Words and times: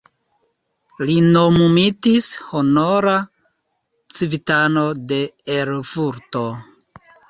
Li 1.09 1.17
nomumitis 1.35 2.31
honora 2.47 3.15
civitano 4.17 4.91
de 5.15 5.25
Erfurto. 5.63 6.49